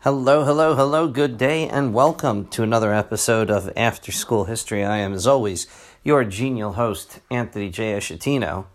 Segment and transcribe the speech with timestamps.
[0.00, 4.84] Hello, hello, hello, good day, and welcome to another episode of After School History.
[4.84, 5.66] I am, as always,
[6.02, 7.94] your genial host, Anthony J.
[7.94, 8.66] Ashatino.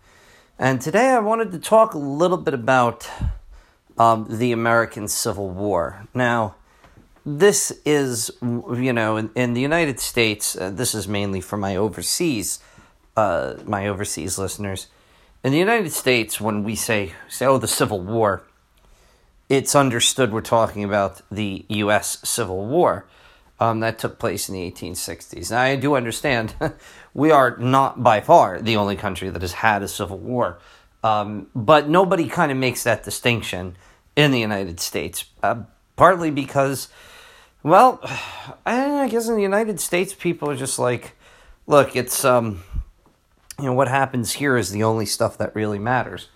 [0.58, 3.08] And today I wanted to talk a little bit about
[3.98, 6.06] um, the American Civil War.
[6.14, 6.56] Now,
[7.24, 11.76] this is, you know, in, in the United States, uh, this is mainly for my
[11.76, 12.60] overseas,
[13.16, 14.88] uh, my overseas listeners.
[15.42, 18.42] In the United States, when we say, say, oh, the Civil War,
[19.50, 22.18] it's understood we're talking about the U.S.
[22.22, 23.04] Civil War
[23.58, 25.50] um, that took place in the 1860s.
[25.50, 26.54] Now, I do understand
[27.14, 30.60] we are not by far the only country that has had a civil war,
[31.02, 33.76] um, but nobody kind of makes that distinction
[34.14, 35.62] in the United States, uh,
[35.96, 36.88] partly because,
[37.64, 38.00] well,
[38.64, 41.16] I guess in the United States, people are just like,
[41.66, 42.62] look, it's, um,
[43.58, 46.28] you know, what happens here is the only stuff that really matters.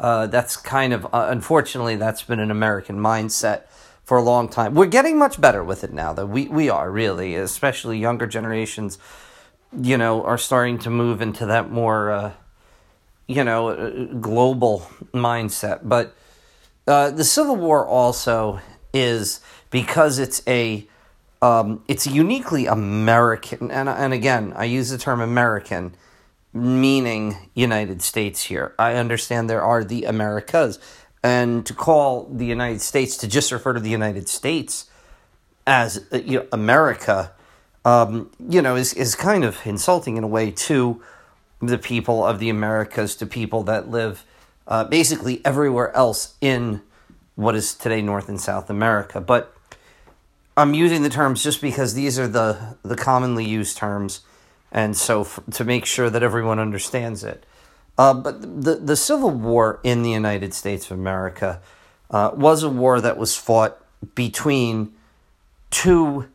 [0.00, 3.64] Uh, that's kind of, uh, unfortunately, that's been an American mindset
[4.02, 4.74] for a long time.
[4.74, 6.24] We're getting much better with it now, though.
[6.24, 8.96] We, we are, really, especially younger generations,
[9.78, 12.32] you know, are starting to move into that more, uh,
[13.26, 15.80] you know, uh, global mindset.
[15.82, 16.14] But
[16.86, 18.60] uh, the Civil War also
[18.94, 20.88] is because it's a,
[21.42, 25.94] um, it's uniquely American, and, and again, I use the term American
[26.52, 28.74] meaning United States here.
[28.78, 30.78] I understand there are the Americas,
[31.22, 34.90] and to call the United States to just refer to the United States
[35.66, 37.32] as uh, you know, America,
[37.84, 41.02] um, you know, is is kind of insulting in a way to
[41.60, 44.24] the people of the Americas, to people that live
[44.66, 46.80] uh, basically everywhere else in
[47.36, 49.20] what is today North and South America.
[49.20, 49.54] But
[50.56, 54.20] I'm using the terms just because these are the the commonly used terms
[54.72, 57.44] and so for, to make sure that everyone understands it.
[57.98, 61.60] Uh, but the the Civil War in the United States of America
[62.10, 63.78] uh, was a war that was fought
[64.14, 64.92] between
[65.70, 66.28] two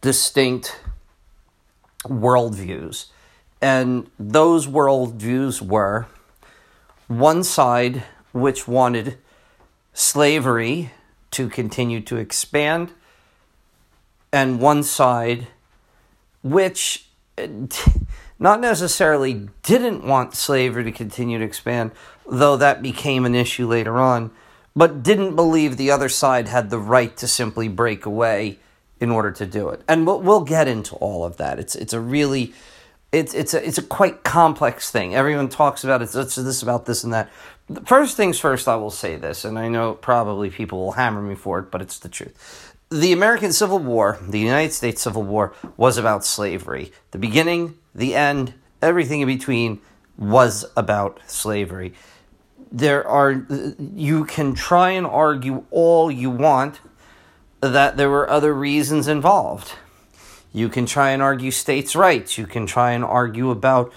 [0.00, 0.80] distinct
[2.04, 3.06] worldviews,
[3.60, 6.06] and those worldviews were
[7.08, 9.18] one side which wanted
[9.92, 10.90] slavery
[11.30, 12.92] to continue to expand,
[14.32, 15.48] and one side
[16.42, 17.08] which
[18.38, 21.92] not necessarily didn't want slavery to continue to expand,
[22.28, 24.30] though that became an issue later on,
[24.74, 28.58] but didn't believe the other side had the right to simply break away
[29.00, 29.82] in order to do it.
[29.88, 31.58] And we'll, we'll get into all of that.
[31.58, 32.54] It's it's a really
[33.10, 35.14] it's it's a it's a quite complex thing.
[35.14, 36.14] Everyone talks about it.
[36.14, 37.30] It's this about this and that.
[37.84, 41.34] First things first, I will say this, and I know probably people will hammer me
[41.34, 45.54] for it, but it's the truth the American Civil War, the United States Civil War,
[45.76, 46.92] was about slavery.
[47.12, 49.80] The beginning, the end, everything in between
[50.18, 51.94] was about slavery.
[52.70, 53.46] There are,
[53.94, 56.80] you can try and argue all you want
[57.60, 59.72] that there were other reasons involved.
[60.52, 62.36] You can try and argue states' rights.
[62.36, 63.92] You can try and argue about,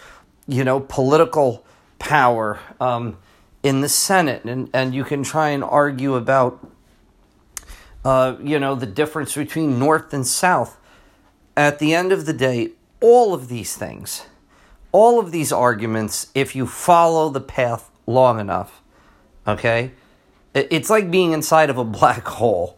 [0.47, 1.66] you know, political
[2.00, 3.17] power um,
[3.62, 4.45] in the Senate.
[4.45, 6.66] And, and you can try and argue about
[8.06, 10.78] uh, you know, the difference between North and South.
[11.58, 12.72] At the end of the day,
[13.02, 14.28] all of these things,
[14.92, 18.82] all of these arguments, if you follow the path long enough,
[19.48, 19.92] okay,
[20.54, 22.78] it's like being inside of a black hole.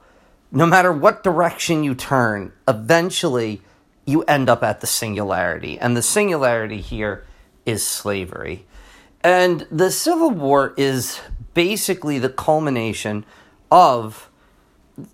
[0.52, 3.62] No matter what direction you turn, eventually
[4.06, 5.78] you end up at the singularity.
[5.78, 7.26] And the singularity here
[7.66, 8.66] is slavery.
[9.22, 11.20] And the Civil War is
[11.54, 13.26] basically the culmination
[13.70, 14.27] of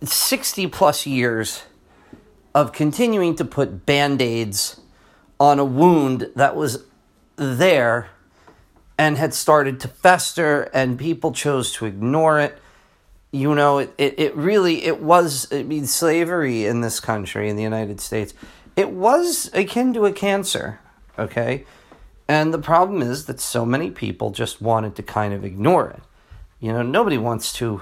[0.02, 1.64] 60 plus years
[2.56, 4.80] of continuing to put band aids
[5.40, 6.86] on a wound that was
[7.36, 8.10] there
[8.98, 12.58] and had started to fester, and people chose to ignore it.
[13.32, 17.56] You know, it, it, it really it was I mean slavery in this country in
[17.56, 18.34] the United States.
[18.76, 20.80] It was akin to a cancer,
[21.18, 21.66] okay?
[22.28, 26.02] And the problem is that so many people just wanted to kind of ignore it.
[26.60, 27.82] You know, nobody wants to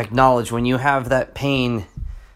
[0.00, 1.86] acknowledge when you have that pain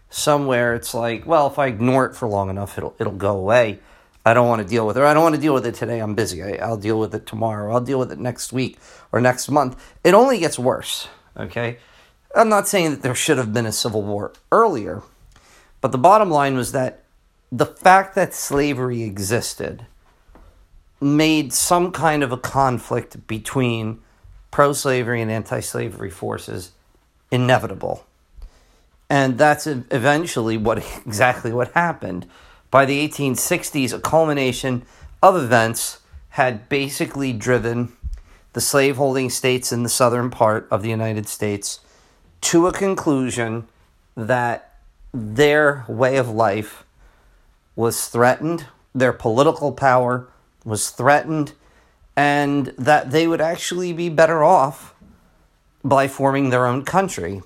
[0.09, 3.79] somewhere it's like well if i ignore it for long enough it'll it'll go away.
[4.25, 5.99] I don't want to deal with it i don't want to deal with it today
[5.99, 6.41] i'm busy.
[6.43, 8.77] I, i'll deal with it tomorrow i'll deal with it next week
[9.11, 9.81] or next month.
[10.03, 11.77] It only gets worse okay?
[12.35, 15.01] I'm not saying that there should have been a civil war earlier
[15.81, 17.03] but the bottom line was that
[17.51, 19.85] the fact that slavery existed
[21.01, 23.99] made some kind of a conflict between
[24.51, 26.71] pro slavery and anti slavery forces
[27.33, 28.05] inevitable.
[29.09, 32.27] And that's eventually what exactly what happened.
[32.71, 34.85] By the 1860s, a culmination
[35.21, 35.99] of events
[36.29, 37.93] had basically driven
[38.53, 41.79] the slaveholding states in the southern part of the United States
[42.41, 43.67] to a conclusion
[44.15, 44.75] that
[45.11, 46.85] their way of life
[47.75, 50.27] was threatened, their political power
[50.63, 51.53] was threatened,
[52.15, 54.92] and that they would actually be better off
[55.83, 57.41] by forming their own country,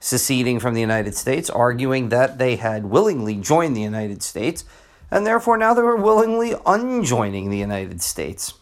[0.00, 4.64] seceding from the United States, arguing that they had willingly joined the United States,
[5.10, 8.54] and therefore now they were willingly unjoining the United States.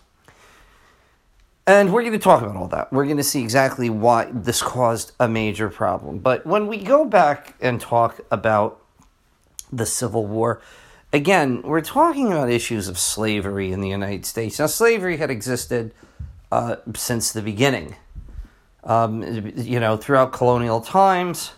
[1.67, 2.93] And we're going to talk about all that.
[2.93, 6.19] We're going to see exactly why this caused a major problem.
[6.19, 8.83] But when we go back and talk about
[9.73, 10.61] the Civil War,
[11.11, 14.59] again, we're talking about issues of slavery in the United States.
[14.59, 15.95] Now, slavery had existed
[16.53, 17.97] uh, since the beginning.
[18.85, 19.23] Um,
[19.57, 21.53] you know, throughout colonial times,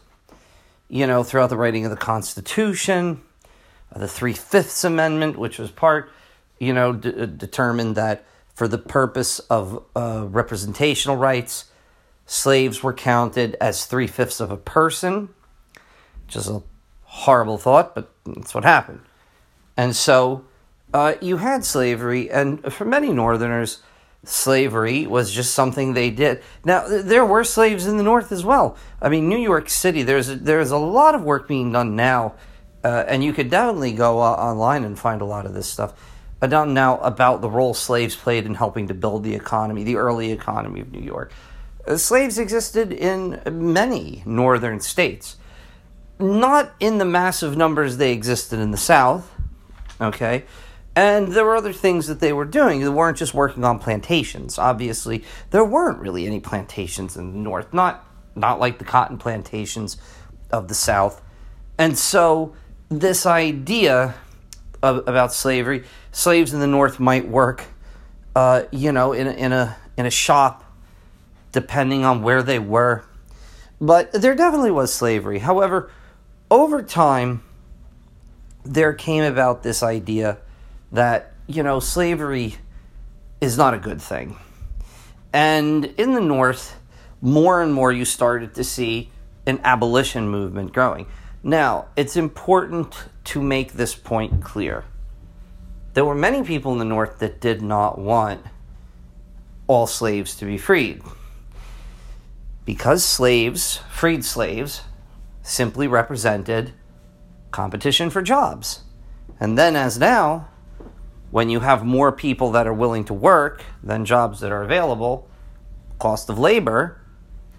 [0.88, 3.20] you know, throughout the writing of the Constitution,
[3.92, 6.10] uh, the Three Fifths Amendment, which was part,
[6.60, 8.24] you know, d- determined that
[8.54, 11.64] for the purpose of uh, representational rights,
[12.26, 15.28] slaves were counted as three fifths of a person,
[16.24, 16.62] which is a
[17.02, 19.00] horrible thought, but that's what happened.
[19.76, 20.44] And so
[20.94, 23.82] uh, you had slavery, and for many Northerners,
[24.28, 26.42] slavery was just something they did.
[26.64, 28.76] Now there were slaves in the North as well.
[29.00, 30.02] I mean, New York City.
[30.02, 32.34] There's a, there's a lot of work being done now,
[32.84, 35.94] uh, and you could definitely go uh, online and find a lot of this stuff
[36.48, 40.32] done now about the role slaves played in helping to build the economy, the early
[40.32, 41.32] economy of New York.
[41.86, 45.36] Uh, slaves existed in many northern states,
[46.18, 49.32] not in the massive numbers they existed in the South,
[50.00, 50.44] okay?
[50.96, 52.80] And there were other things that they were doing.
[52.80, 54.58] They weren't just working on plantations.
[54.58, 58.04] Obviously, there weren't really any plantations in the North, not,
[58.34, 59.98] not like the cotton plantations
[60.50, 61.20] of the South.
[61.76, 62.54] And so,
[62.88, 64.14] this idea
[64.82, 67.64] of, about slavery slaves in the North might work,
[68.34, 70.64] uh, you know, in a, in a in a shop,
[71.52, 73.04] depending on where they were.
[73.80, 75.40] But there definitely was slavery.
[75.40, 75.90] However,
[76.50, 77.42] over time,
[78.64, 80.38] there came about this idea
[80.92, 82.56] that you know slavery
[83.40, 84.36] is not a good thing,
[85.32, 86.76] and in the North,
[87.20, 89.10] more and more you started to see
[89.46, 91.06] an abolition movement growing.
[91.42, 92.94] Now, it's important
[93.24, 94.84] to make this point clear
[95.96, 98.42] there were many people in the North that did not want
[99.66, 101.00] all slaves to be freed.
[102.66, 104.82] Because slaves, freed slaves,
[105.40, 106.74] simply represented
[107.50, 108.82] competition for jobs.
[109.40, 110.48] And then, as now,
[111.30, 115.28] when you have more people that are willing to work than jobs that are available,
[115.98, 117.00] cost of labor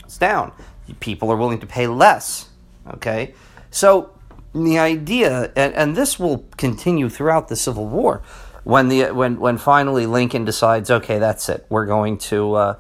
[0.06, 0.52] is down.
[1.00, 2.50] People are willing to pay less.
[2.88, 3.34] Okay?
[3.70, 4.12] So
[4.54, 8.22] the idea, and, and this will continue throughout the Civil War,
[8.64, 12.76] when the when when finally Lincoln decides, okay, that's it, we're going to, uh,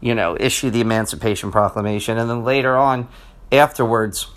[0.00, 3.08] you know, issue the Emancipation Proclamation, and then later on,
[3.50, 4.28] afterwards,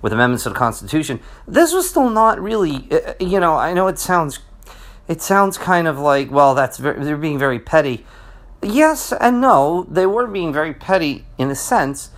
[0.00, 1.18] with amendments to the Constitution,
[1.48, 4.38] this was still not really, uh, you know, I know it sounds,
[5.08, 8.04] it sounds kind of like, well, that's very, they're being very petty.
[8.62, 12.10] Yes and no, they were being very petty in a sense.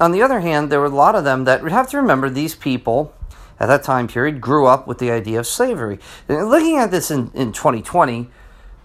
[0.00, 2.28] On the other hand, there were a lot of them that we have to remember
[2.28, 3.14] these people
[3.60, 6.00] at that time period grew up with the idea of slavery.
[6.28, 8.28] And looking at this in, in 2020,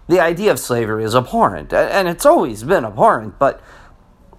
[0.08, 3.60] the idea of slavery is abhorrent, and it's always been abhorrent, but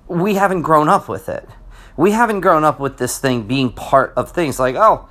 [0.07, 1.47] we haven't grown up with it.
[1.97, 5.07] We haven't grown up with this thing being part of things like, oh,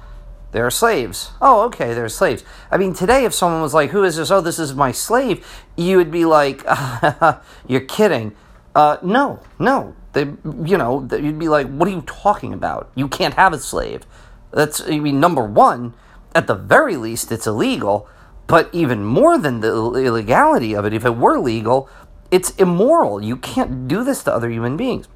[0.53, 1.31] they're slaves.
[1.41, 2.45] Oh, okay, they're slaves.
[2.71, 4.31] I mean, today, if someone was like, who is this?
[4.31, 6.65] Oh, this is my slave, you would be like,
[7.69, 8.35] you're kidding.
[8.75, 9.95] Uh, no, no.
[10.13, 12.91] They, you know, you'd be like, what are you talking about?
[12.97, 14.03] You can't have a slave.
[14.51, 15.95] That's, I mean, number one,
[16.35, 18.09] at the very least, it's illegal.
[18.49, 21.89] But even more than the illegality of it, if it were legal,
[22.33, 23.23] it's immoral.
[23.23, 25.07] You can't do this to other human beings.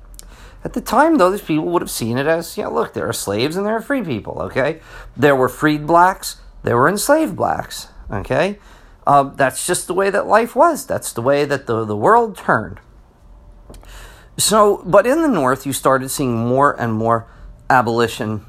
[0.64, 3.12] At the time, though, these people would have seen it as, yeah, look, there are
[3.12, 4.80] slaves and there are free people, okay?
[5.14, 8.58] There were freed blacks, there were enslaved blacks, okay?
[9.06, 10.86] Uh, that's just the way that life was.
[10.86, 12.80] That's the way that the, the world turned.
[14.38, 17.28] So, but in the North, you started seeing more and more
[17.68, 18.46] abolition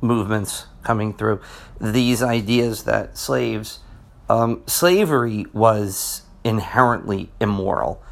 [0.00, 1.40] movements coming through.
[1.80, 3.80] These ideas that slaves,
[4.28, 8.02] um, slavery was inherently immoral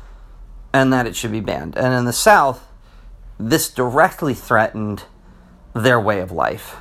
[0.72, 1.76] and that it should be banned.
[1.76, 2.66] And in the South,
[3.38, 5.04] this directly threatened
[5.74, 6.76] their way of life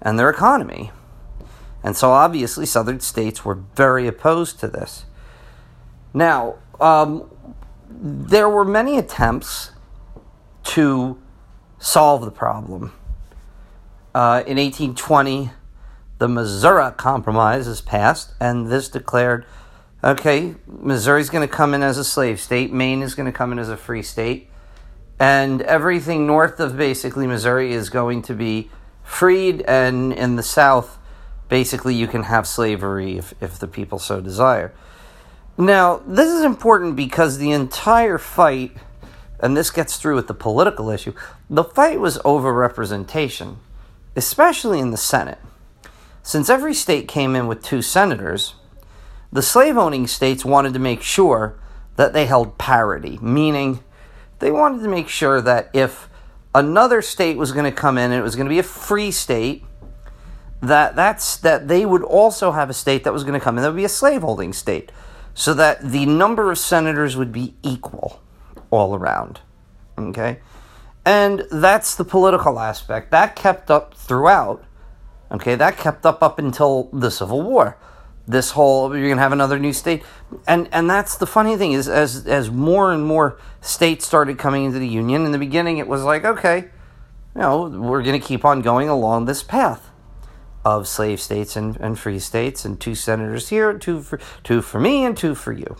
[0.00, 0.90] and their economy.
[1.82, 5.04] And so obviously, Southern states were very opposed to this.
[6.14, 7.28] Now, um,
[7.90, 9.72] there were many attempts
[10.64, 11.20] to
[11.78, 12.92] solve the problem.
[14.14, 15.50] Uh, in 1820,
[16.18, 19.44] the Missouri Compromise is passed, and this declared
[20.04, 23.52] okay, Missouri's going to come in as a slave state, Maine is going to come
[23.52, 24.50] in as a free state,
[25.22, 28.68] and everything north of basically Missouri is going to be
[29.04, 30.98] freed, and in the south,
[31.48, 34.74] basically you can have slavery if, if the people so desire.
[35.56, 38.76] Now, this is important because the entire fight,
[39.38, 41.12] and this gets through with the political issue,
[41.48, 43.58] the fight was over representation,
[44.16, 45.38] especially in the Senate.
[46.24, 48.54] Since every state came in with two senators,
[49.30, 51.54] the slave owning states wanted to make sure
[51.94, 53.84] that they held parity, meaning
[54.42, 56.08] they wanted to make sure that if
[56.54, 59.10] another state was going to come in and it was going to be a free
[59.10, 59.64] state,
[60.60, 63.62] that that's that they would also have a state that was going to come in
[63.62, 64.92] that would be a slaveholding state,
[65.32, 68.20] so that the number of senators would be equal
[68.70, 69.40] all around.
[69.96, 70.40] Okay,
[71.04, 74.64] and that's the political aspect that kept up throughout.
[75.30, 77.78] Okay, that kept up up until the Civil War
[78.26, 80.02] this whole you're going to have another new state.
[80.46, 84.64] And and that's the funny thing is as as more and more states started coming
[84.64, 86.68] into the union in the beginning it was like okay
[87.34, 89.90] you know we're going to keep on going along this path
[90.64, 94.80] of slave states and, and free states and two senators here two for two for
[94.80, 95.76] me and two for you.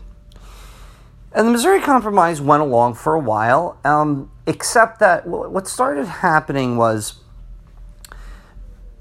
[1.34, 6.76] And the missouri compromise went along for a while um, except that what started happening
[6.76, 7.20] was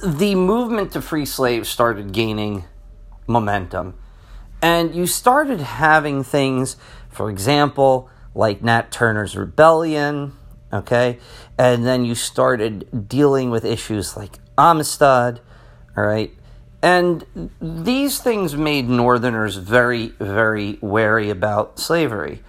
[0.04, 2.66] the movement to free slaves started gaining
[3.28, 3.96] momentum.
[4.62, 6.78] And you started having things,
[7.10, 10.34] for example, like Nat Turner's Rebellion,
[10.72, 11.18] okay?
[11.58, 15.42] And then you started dealing with issues like Amistad,
[15.98, 16.32] all right?
[16.84, 22.44] And these things made Northerners very, very wary about slavery.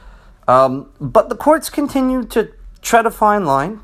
[0.48, 3.80] Um, but the courts continued to tread a fine line,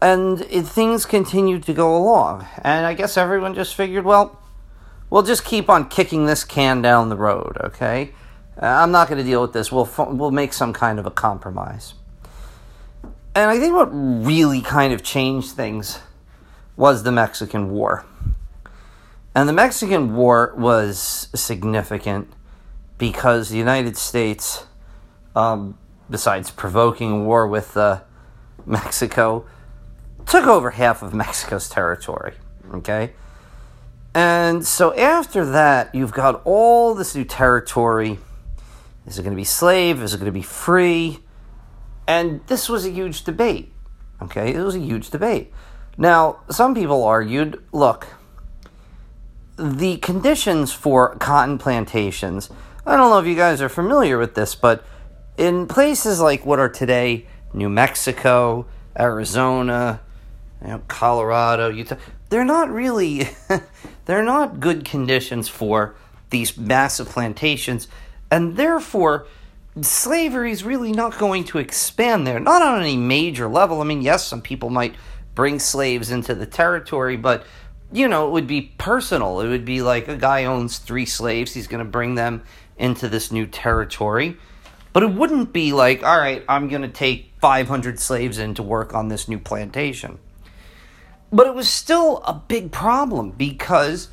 [0.00, 2.46] and it, things continued to go along.
[2.62, 4.38] And I guess everyone just figured, well,
[5.16, 8.10] we'll just keep on kicking this can down the road, okay?
[8.60, 9.72] Uh, I'm not going to deal with this.
[9.72, 11.94] We'll, we'll make some kind of a compromise.
[13.34, 16.00] And I think what really kind of changed things
[16.76, 18.04] was the Mexican War.
[19.34, 22.30] And the Mexican War was significant
[22.98, 24.66] because the United States,
[25.34, 25.78] um,
[26.10, 28.02] besides provoking war with uh,
[28.66, 29.46] Mexico,
[30.26, 32.34] took over half of Mexico's territory.
[32.74, 33.14] Okay?
[34.16, 38.18] And so after that, you've got all this new territory.
[39.06, 40.02] Is it going to be slave?
[40.02, 41.18] Is it going to be free?
[42.08, 43.74] And this was a huge debate.
[44.22, 45.52] Okay, it was a huge debate.
[45.98, 48.06] Now, some people argued look,
[49.58, 52.48] the conditions for cotton plantations,
[52.86, 54.82] I don't know if you guys are familiar with this, but
[55.36, 58.64] in places like what are today New Mexico,
[58.98, 60.00] Arizona,
[60.62, 61.96] you know, Colorado, Utah,
[62.28, 63.28] they're not really
[64.04, 65.94] they're not good conditions for
[66.30, 67.88] these massive plantations
[68.30, 69.26] and therefore
[69.80, 72.40] slavery is really not going to expand there.
[72.40, 73.80] Not on any major level.
[73.80, 74.94] I mean yes some people might
[75.34, 77.44] bring slaves into the territory but
[77.92, 79.40] you know it would be personal.
[79.40, 82.42] It would be like a guy owns three slaves he's going to bring them
[82.76, 84.36] into this new territory.
[84.92, 88.62] But it wouldn't be like all right i'm going to take 500 slaves in to
[88.62, 90.18] work on this new plantation
[91.32, 94.08] but it was still a big problem because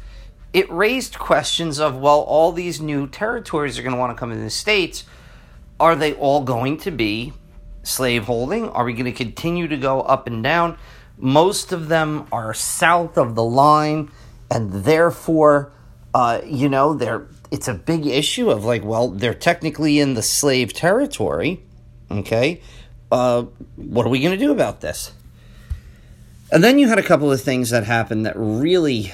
[0.53, 4.31] it raised questions of well, all these new territories are going to want to come
[4.31, 5.05] into the states.
[5.79, 7.33] Are they all going to be
[7.81, 8.69] slaveholding?
[8.69, 10.77] Are we going to continue to go up and down?
[11.17, 14.11] Most of them are south of the line,
[14.49, 15.71] and therefore,
[16.13, 20.23] uh, you know, they're it's a big issue of like, well, they're technically in the
[20.23, 21.63] slave territory.
[22.09, 22.61] Okay,
[23.11, 23.43] uh,
[23.75, 25.11] what are we going to do about this?
[26.53, 29.11] And then you had a couple of things that happened that really,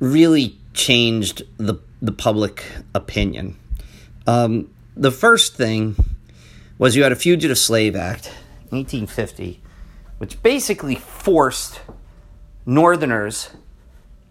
[0.00, 3.58] really changed the the public opinion.
[4.26, 5.96] Um, the first thing
[6.78, 8.28] was you had a Fugitive Slave Act,
[8.70, 9.60] 1850,
[10.16, 11.82] which basically forced
[12.64, 13.50] Northerners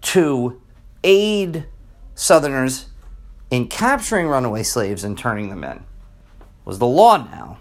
[0.02, 0.60] to
[1.04, 1.68] aid
[2.16, 2.88] Southerners
[3.52, 5.78] in capturing runaway slaves and turning them in.
[5.78, 5.84] It
[6.66, 7.60] was the law now.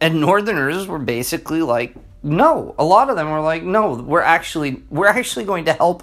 [0.00, 4.82] And Northerners were basically like, no, a lot of them were like, no, we're actually
[4.88, 6.02] we're actually going to help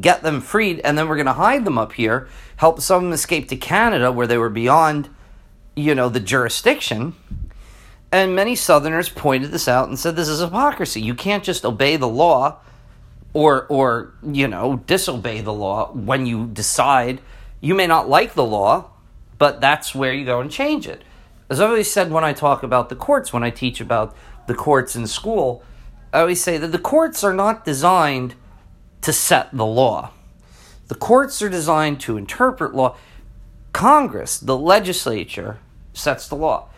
[0.00, 3.02] get them freed, and then we're going to hide them up here, help some of
[3.02, 5.08] them escape to Canada where they were beyond,
[5.74, 7.14] you know, the jurisdiction.
[8.12, 11.00] And many Southerners pointed this out and said, "This is hypocrisy.
[11.02, 12.58] You can't just obey the law,
[13.32, 17.20] or or you know disobey the law when you decide.
[17.60, 18.90] You may not like the law,
[19.38, 21.02] but that's where you go and change it."
[21.50, 24.16] As I've always said when I talk about the courts, when I teach about
[24.46, 25.62] the courts in school,
[26.12, 28.34] I always say that the courts are not designed
[29.02, 30.10] to set the law.
[30.88, 32.96] The courts are designed to interpret law.
[33.72, 35.58] Congress, the legislature,
[35.92, 36.68] sets the law.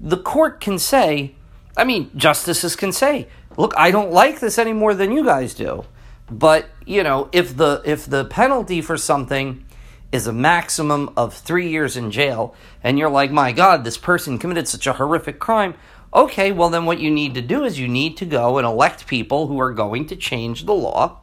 [0.00, 1.34] The court can say,
[1.76, 5.54] I mean, justices can say, "Look, I don't like this any more than you guys
[5.54, 5.84] do."
[6.30, 9.64] But, you know, if the if the penalty for something
[10.10, 14.38] is a maximum of 3 years in jail and you're like, "My god, this person
[14.38, 15.74] committed such a horrific crime."
[16.12, 19.06] Okay, well then what you need to do is you need to go and elect
[19.06, 21.20] people who are going to change the law.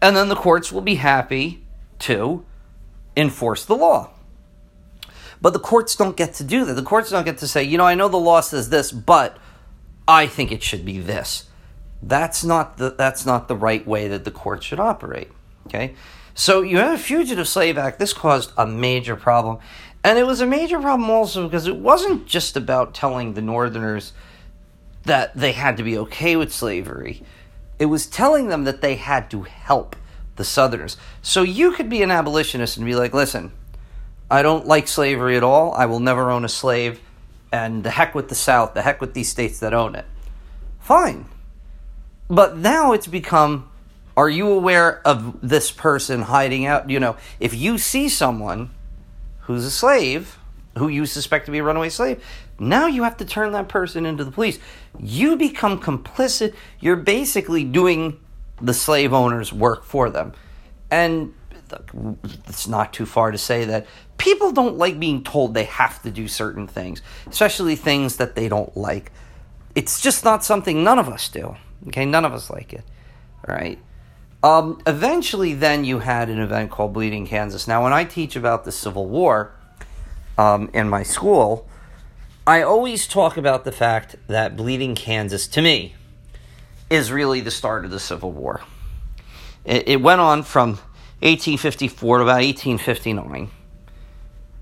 [0.00, 1.64] And then the courts will be happy
[2.00, 2.44] to
[3.16, 4.10] enforce the law.
[5.40, 6.74] But the courts don't get to do that.
[6.74, 9.36] The courts don't get to say, you know, I know the law says this, but
[10.08, 11.48] I think it should be this.
[12.02, 15.30] That's not the that's not the right way that the court should operate.
[15.66, 15.94] Okay?
[16.34, 17.98] So you have a Fugitive Slave Act.
[17.98, 19.58] This caused a major problem.
[20.04, 24.12] And it was a major problem also because it wasn't just about telling the Northerners
[25.04, 27.22] that they had to be okay with slavery.
[27.78, 29.96] It was telling them that they had to help
[30.36, 30.98] the Southerners.
[31.22, 33.50] So you could be an abolitionist and be like, listen,
[34.30, 35.72] I don't like slavery at all.
[35.72, 37.00] I will never own a slave.
[37.50, 40.04] And the heck with the South, the heck with these states that own it.
[40.80, 41.26] Fine.
[42.28, 43.70] But now it's become
[44.16, 46.88] are you aware of this person hiding out?
[46.88, 48.70] You know, if you see someone
[49.44, 50.38] who's a slave,
[50.76, 52.22] who you suspect to be a runaway slave,
[52.58, 54.58] now you have to turn that person into the police.
[54.98, 56.54] You become complicit.
[56.80, 58.20] You're basically doing
[58.60, 60.32] the slave owner's work for them.
[60.90, 61.34] And
[62.46, 63.86] it's not too far to say that
[64.18, 68.48] people don't like being told they have to do certain things, especially things that they
[68.48, 69.10] don't like.
[69.74, 71.56] It's just not something none of us do.
[71.88, 72.84] Okay, none of us like it.
[73.46, 73.78] All right.
[74.44, 77.66] Um, eventually, then you had an event called Bleeding Kansas.
[77.66, 79.52] Now, when I teach about the Civil War
[80.36, 81.66] um, in my school,
[82.46, 85.94] I always talk about the fact that Bleeding Kansas, to me,
[86.90, 88.60] is really the start of the Civil War.
[89.64, 90.72] It, it went on from
[91.22, 93.50] 1854 to about 1859.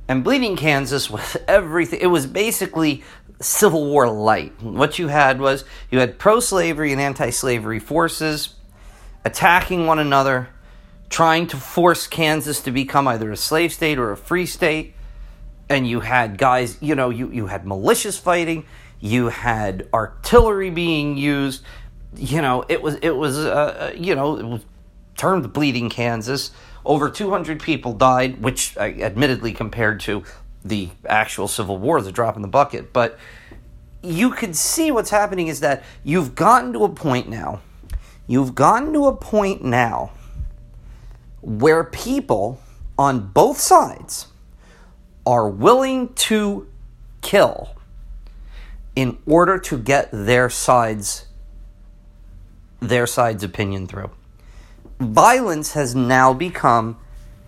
[0.07, 1.99] And Bleeding Kansas was everything.
[2.01, 3.03] It was basically
[3.41, 4.63] Civil War light.
[4.63, 8.55] What you had was you had pro slavery and anti slavery forces
[9.25, 10.49] attacking one another,
[11.09, 14.95] trying to force Kansas to become either a slave state or a free state.
[15.69, 18.67] And you had guys, you know, you, you had militias fighting,
[19.01, 21.63] you had artillery being used.
[22.17, 24.65] You know, it was it was uh, uh you know it was
[25.17, 26.51] termed bleeding Kansas.
[26.85, 30.25] Over 200 people died, which uh, admittedly compared to
[30.65, 32.93] the actual Civil War is a drop in the bucket.
[32.93, 33.19] But
[34.03, 37.61] you could see what's happening is that you've gotten to a point now,
[38.27, 40.13] you've gotten to a point now
[41.41, 42.61] where people
[42.99, 44.29] on both sides
[45.27, 46.69] are willing to
[47.21, 47.71] kill
[48.95, 51.27] in order to get their sides
[52.81, 54.11] their side's opinion through.
[54.99, 56.99] Violence has now become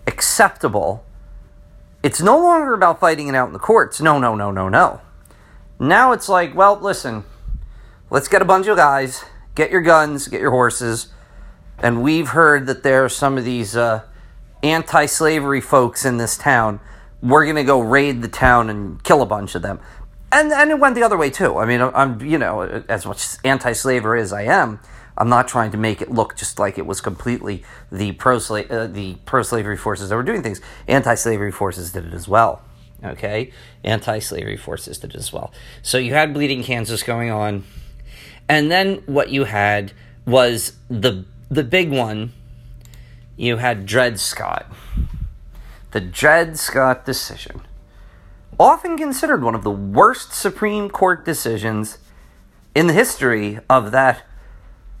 [0.07, 1.05] acceptable
[2.05, 3.99] it's no longer about fighting it out in the courts.
[3.99, 5.01] No, no, no, no, no.
[5.79, 7.23] Now it's like, well, listen,
[8.11, 11.07] let's get a bunch of guys, get your guns, get your horses.
[11.79, 14.03] And we've heard that there are some of these uh,
[14.63, 16.79] anti slavery folks in this town.
[17.21, 19.79] We're going to go raid the town and kill a bunch of them.
[20.31, 21.57] And, and it went the other way too.
[21.57, 24.79] I mean, I'm, you know, as much anti slavery as I am,
[25.17, 28.87] I'm not trying to make it look just like it was completely the pro uh,
[28.87, 30.61] the pro slavery forces that were doing things.
[30.87, 32.61] Anti slavery forces did it as well.
[33.03, 33.51] Okay,
[33.83, 35.53] anti slavery forces did it as well.
[35.81, 37.63] So you had Bleeding Kansas going on,
[38.47, 39.93] and then what you had
[40.25, 42.33] was the the big one.
[43.37, 44.65] You had Dred Scott,
[45.91, 47.61] the Dred Scott decision,
[48.59, 51.97] often considered one of the worst Supreme Court decisions
[52.73, 54.23] in the history of that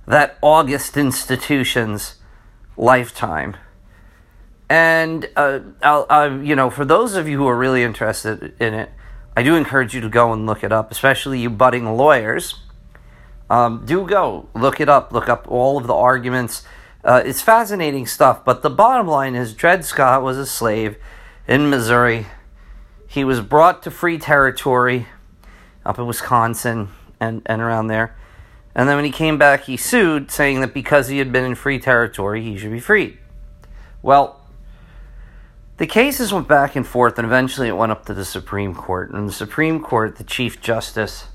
[0.05, 2.15] that august institution's
[2.77, 3.55] lifetime.
[4.69, 8.73] And uh, I'll, I'll, you know, for those of you who are really interested in
[8.73, 8.89] it,
[9.37, 12.55] I do encourage you to go and look it up, especially you budding lawyers.
[13.49, 15.11] Um, do go look it up.
[15.11, 16.63] Look up all of the arguments.
[17.03, 18.43] Uh, it's fascinating stuff.
[18.43, 20.97] But the bottom line is, Dred Scott was a slave
[21.47, 22.25] in Missouri.
[23.07, 25.07] He was brought to free territory
[25.85, 28.15] up in Wisconsin and, and around there.
[28.73, 31.55] And then when he came back, he sued, saying that because he had been in
[31.55, 33.17] free territory, he should be freed.
[34.01, 34.41] Well,
[35.77, 39.11] the cases went back and forth, and eventually it went up to the Supreme Court.
[39.11, 41.27] And the Supreme Court, the Chief Justice,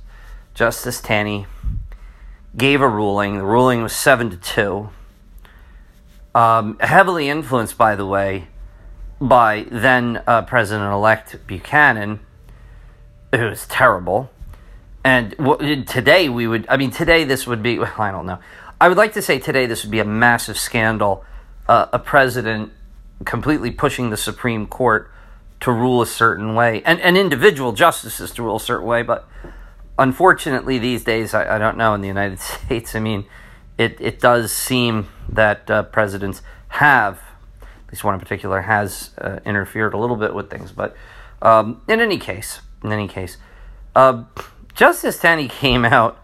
[0.53, 1.47] Justice Taney,
[2.57, 3.39] gave a ruling.
[3.39, 4.91] The ruling was 7 to 2.
[6.35, 8.49] Um, heavily influenced, by the way,
[9.21, 12.21] by then uh, President elect Buchanan,
[13.33, 14.31] It was terrible.
[15.03, 15.35] And
[15.89, 18.39] today we would, I mean, today this would be, well, I don't know.
[18.81, 21.25] I would like to say today this would be a massive scandal.
[21.69, 22.73] Uh, a president
[23.25, 25.11] completely pushing the Supreme Court
[25.61, 29.03] to rule a certain way, and, and individual justices to rule a certain way.
[29.03, 29.29] But
[30.01, 32.95] unfortunately, these days, I, I, don't know in the United States.
[32.97, 33.27] I mean,
[33.79, 37.21] it it does seem that uh, presidents have,
[37.61, 40.73] at least one in particular, has uh, interfered a little bit with things.
[40.73, 40.97] But
[41.43, 43.37] um, in any case, in any case,
[43.95, 44.25] uh,
[44.75, 46.19] Justice Taney came out,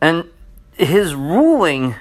[0.00, 0.28] and
[0.72, 1.94] his ruling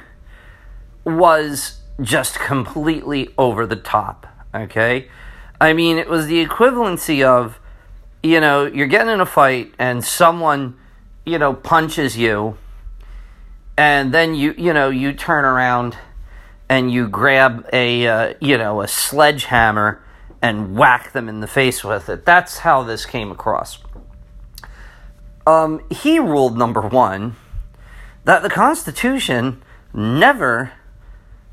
[1.04, 4.26] was just completely over the top.
[4.56, 5.10] Okay,
[5.62, 7.60] I mean, it was the equivalency of,
[8.24, 10.79] you know, you're getting in a fight and someone,
[11.30, 12.58] you know, punches you,
[13.78, 15.98] and then you, you know, you turn around
[16.68, 20.04] and you grab a, uh, you know, a sledgehammer
[20.42, 22.26] and whack them in the face with it.
[22.26, 23.80] That's how this came across.
[25.48, 27.36] Um, he ruled number one
[28.26, 29.64] that the Constitution
[29.94, 30.74] never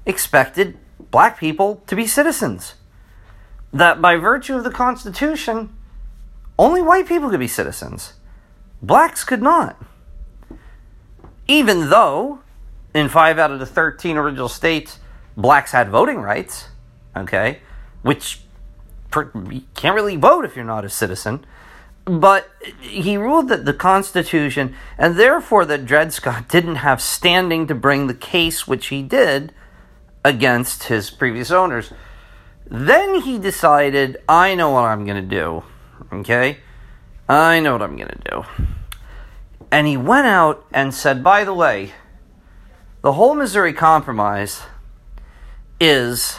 [0.04, 0.76] expected
[1.10, 2.74] black people to be citizens
[3.72, 5.74] that by virtue of the Constitution,
[6.58, 8.14] only white people could be citizens.
[8.86, 9.82] Blacks could not.
[11.48, 12.40] Even though,
[12.94, 15.00] in five out of the 13 original states,
[15.36, 16.68] blacks had voting rights,
[17.16, 17.58] okay,
[18.02, 18.42] which
[19.16, 21.44] you can't really vote if you're not a citizen.
[22.04, 22.48] But
[22.80, 28.06] he ruled that the Constitution, and therefore that Dred Scott didn't have standing to bring
[28.06, 29.52] the case which he did
[30.24, 31.92] against his previous owners.
[32.70, 35.64] Then he decided, I know what I'm going to do.
[36.12, 36.58] Okay?
[37.28, 38.44] I know what I'm going to do.
[39.70, 41.92] And he went out and said, by the way,
[43.02, 44.62] the whole Missouri Compromise
[45.80, 46.38] is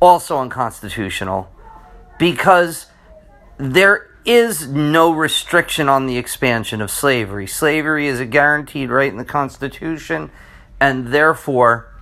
[0.00, 1.50] also unconstitutional
[2.18, 2.86] because
[3.58, 7.46] there is no restriction on the expansion of slavery.
[7.46, 10.30] Slavery is a guaranteed right in the Constitution,
[10.80, 11.92] and therefore,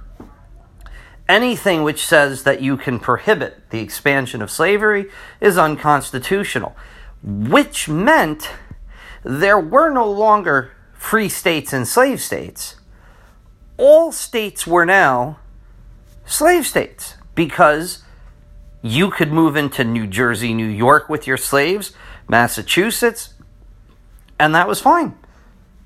[1.28, 5.06] anything which says that you can prohibit the expansion of slavery
[5.40, 6.74] is unconstitutional,
[7.24, 8.50] which meant
[9.22, 12.76] there were no longer free states and slave states.
[13.78, 15.38] All states were now
[16.26, 18.02] slave states because
[18.82, 21.92] you could move into New Jersey, New York with your slaves,
[22.28, 23.34] Massachusetts,
[24.38, 25.16] and that was fine.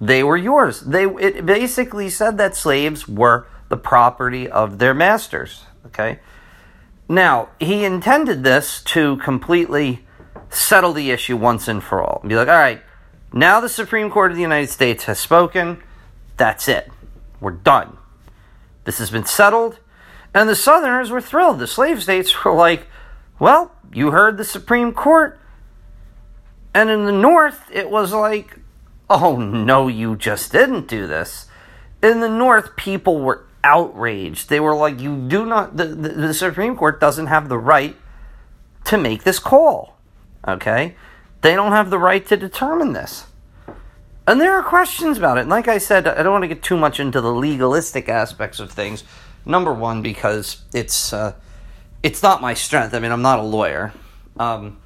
[0.01, 0.81] They were yours.
[0.81, 5.65] They it basically said that slaves were the property of their masters.
[5.87, 6.19] Okay?
[7.09, 10.07] Now, he intended this to completely
[10.51, 12.23] settle the issue once and for all.
[12.27, 12.83] Be like, all right,
[13.33, 15.83] now the Supreme Court of the United States has spoken.
[16.37, 16.91] That's it.
[17.41, 17.99] We're done.
[18.85, 19.79] This has been settled.
[20.35, 21.59] And the Southerners were thrilled.
[21.59, 22.87] The slave states were like,
[23.39, 25.39] well, you heard the Supreme Court.
[26.75, 28.59] And in the North, it was like,
[29.11, 31.47] oh, no, you just didn't do this.
[32.03, 34.49] In the North, people were outraged.
[34.49, 37.97] They were like, you do not, the, the, the Supreme Court doesn't have the right
[38.85, 39.98] to make this call.
[40.49, 40.97] Okay?
[41.43, 43.27] They don't have the right to determine this.
[44.27, 45.43] And there are questions about it.
[45.43, 48.61] And like I said, I don't want to get too much into the legalistic aspects
[48.61, 49.05] of things.
[49.47, 51.35] Number one, because it's uh,
[52.03, 52.93] it's not my strength.
[52.95, 53.95] I mean, I'm not a lawyer,
[54.39, 54.79] um,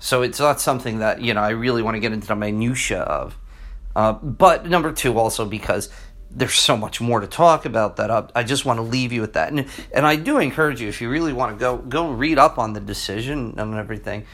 [0.00, 3.00] so it's not something that you know I really want to get into the minutia
[3.02, 3.36] of.
[3.94, 5.90] Uh, but number two, also because
[6.30, 8.32] there's so much more to talk about that up.
[8.34, 9.52] I just want to leave you with that.
[9.52, 12.58] And and I do encourage you if you really want to go go read up
[12.58, 14.26] on the decision and everything.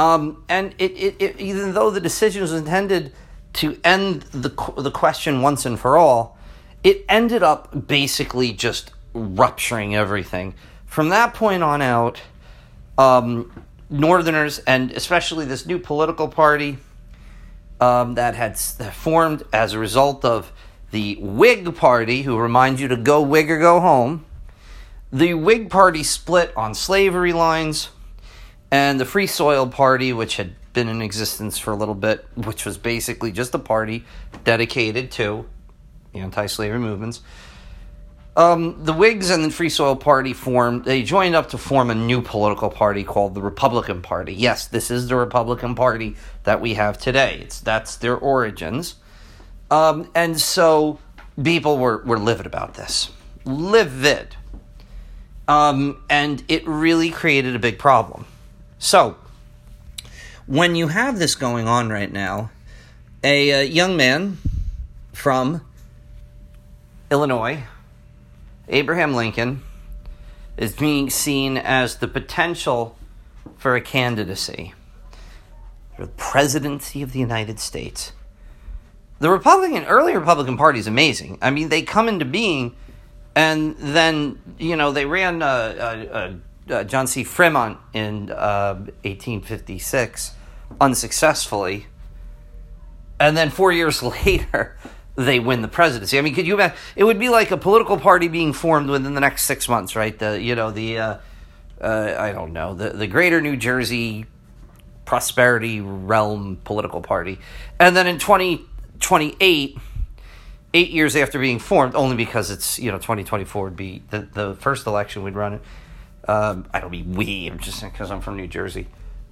[0.00, 3.12] Um, and it, it, it, even though the decision was intended
[3.52, 6.38] to end the the question once and for all,
[6.82, 10.54] it ended up basically just rupturing everything.
[10.86, 12.18] From that point on out,
[12.96, 16.78] um, Northerners and especially this new political party
[17.78, 20.50] um, that had formed as a result of
[20.92, 24.24] the Whig Party, who reminds you to go Whig or go home.
[25.12, 27.90] The Whig Party split on slavery lines,
[28.70, 32.64] and the Free Soil Party, which had been in existence for a little bit, which
[32.64, 34.04] was basically just a party
[34.44, 35.46] dedicated to
[36.12, 37.20] the anti slavery movements.
[38.36, 41.94] Um, the Whigs and the Free Soil Party formed, they joined up to form a
[41.94, 44.32] new political party called the Republican Party.
[44.32, 47.40] Yes, this is the Republican Party that we have today.
[47.42, 48.94] It's, that's their origins.
[49.70, 51.00] Um, and so
[51.42, 53.10] people were, were livid about this.
[53.44, 54.36] Livid.
[55.48, 58.26] Um, and it really created a big problem.
[58.82, 59.16] So,
[60.46, 62.50] when you have this going on right now,
[63.22, 64.38] a, a young man
[65.12, 65.60] from
[67.10, 67.64] Illinois,
[68.68, 69.62] Abraham Lincoln,
[70.56, 72.96] is being seen as the potential
[73.58, 74.72] for a candidacy
[75.94, 78.14] for the presidency of the United States.
[79.18, 81.36] The Republican, early Republican Party is amazing.
[81.42, 82.74] I mean, they come into being,
[83.36, 85.44] and then you know they ran a.
[85.44, 86.32] uh,
[86.70, 87.24] uh, John C.
[87.24, 91.86] Fremont in 1856 uh, unsuccessfully,
[93.18, 94.76] and then four years later
[95.16, 96.18] they win the presidency.
[96.18, 96.76] I mean, could you imagine?
[96.96, 100.18] It would be like a political party being formed within the next six months, right?
[100.18, 101.16] The you know the uh,
[101.80, 104.26] uh, I don't know the the Greater New Jersey
[105.04, 107.38] Prosperity Realm political party,
[107.78, 108.66] and then in twenty
[108.98, 109.78] twenty eight.
[110.72, 114.04] Eight years after being formed, only because it's you know twenty twenty four would be
[114.10, 115.62] the the first election we'd run it.
[116.26, 118.86] Um, I don't mean we, I'm just because I'm from New Jersey.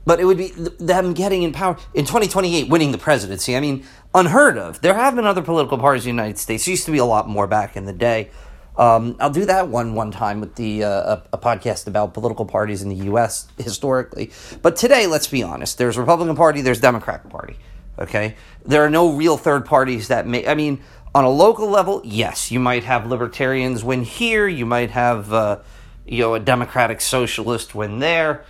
[0.05, 0.49] But it would be
[0.79, 3.57] them getting in power in 2028, winning the presidency.
[3.57, 4.81] I mean, unheard of.
[4.81, 6.65] There have been other political parties in the United States.
[6.65, 8.31] There used to be a lot more back in the day.
[8.79, 12.47] Um, I'll do that one one time with the uh, a, a, podcast about political
[12.47, 13.49] parties in the U.S.
[13.59, 14.31] historically.
[14.63, 15.79] But today, let's be honest.
[15.79, 16.61] There's Republican Party.
[16.61, 17.57] There's Democratic Party.
[17.99, 20.47] Okay, there are no real third parties that may.
[20.47, 20.81] I mean,
[21.13, 24.47] on a local level, yes, you might have libertarians win here.
[24.47, 25.59] You might have uh,
[26.09, 28.45] you know a Democratic Socialist win there.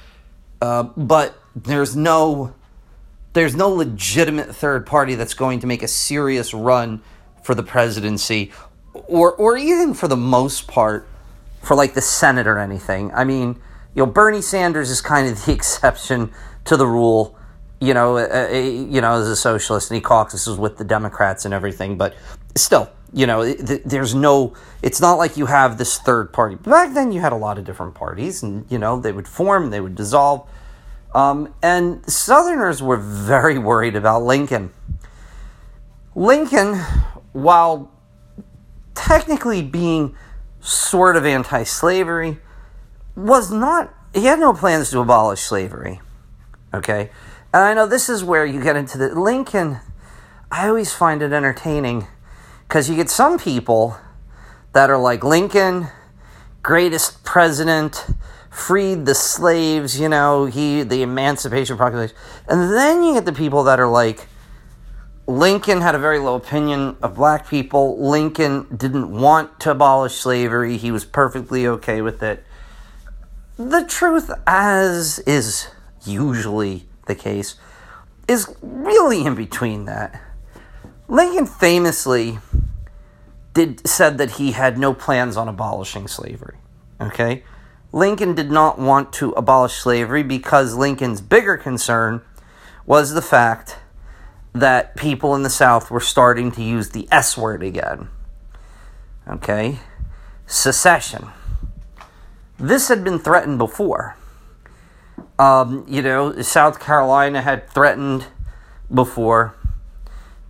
[0.60, 2.54] Uh, but there's no
[3.32, 7.00] there's no legitimate third party that's going to make a serious run
[7.42, 8.50] for the presidency
[8.92, 11.06] or or even for the most part
[11.62, 13.54] for like the senate or anything i mean
[13.94, 16.32] you know bernie sanders is kind of the exception
[16.64, 17.36] to the rule
[17.80, 21.44] you know uh, uh, you know as a socialist and he caucuses with the democrats
[21.44, 22.14] and everything but
[22.56, 27.10] still you know there's no it's not like you have this third party back then
[27.10, 29.94] you had a lot of different parties and you know they would form they would
[29.94, 30.46] dissolve
[31.14, 34.70] um, and Southerners were very worried about Lincoln.
[36.14, 36.76] Lincoln,
[37.32, 37.90] while
[38.94, 40.14] technically being
[40.60, 42.38] sort of anti slavery,
[43.16, 46.00] was not, he had no plans to abolish slavery.
[46.74, 47.10] Okay?
[47.54, 49.18] And I know this is where you get into the.
[49.18, 49.78] Lincoln,
[50.50, 52.06] I always find it entertaining
[52.68, 53.96] because you get some people
[54.74, 55.88] that are like Lincoln,
[56.62, 58.06] greatest president
[58.50, 62.14] freed the slaves, you know, he the Emancipation Proclamation.
[62.46, 64.28] And then you get the people that are like
[65.26, 68.06] Lincoln had a very low opinion of black people.
[68.06, 70.76] Lincoln didn't want to abolish slavery.
[70.76, 72.44] He was perfectly okay with it.
[73.56, 75.68] The truth, as is
[76.04, 77.56] usually the case,
[78.26, 80.27] is really in between that.
[81.08, 82.38] Lincoln famously
[83.54, 86.58] did said that he had no plans on abolishing slavery.
[87.00, 87.42] Okay?
[87.92, 92.20] Lincoln did not want to abolish slavery because Lincoln's bigger concern
[92.84, 93.78] was the fact
[94.52, 98.08] that people in the South were starting to use the S word again.
[99.26, 99.78] Okay?
[100.46, 101.28] Secession.
[102.58, 104.16] This had been threatened before.
[105.38, 108.26] Um, you know, South Carolina had threatened
[108.92, 109.54] before,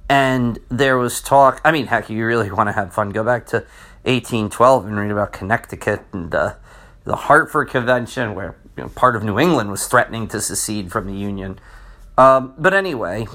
[0.08, 1.60] and there was talk.
[1.64, 3.58] I mean, heck, you really want to have fun, go back to
[4.04, 6.54] 1812 and read about Connecticut and uh,
[7.04, 11.06] the Hartford Convention, where you know, part of New England was threatening to secede from
[11.06, 11.58] the Union.
[12.16, 13.26] Um, but anyway,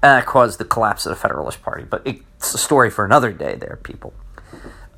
[0.00, 1.84] that caused the collapse of the Federalist Party.
[1.84, 4.14] But it's a story for another day, there, people.